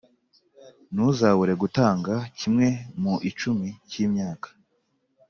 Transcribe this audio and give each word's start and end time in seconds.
Ntuzabure 0.93 1.53
gutanga 1.61 2.13
kimwe 2.39 2.67
mu 3.01 3.13
icumi 3.29 3.67
cy 3.89 3.97
imyaka 4.05 4.47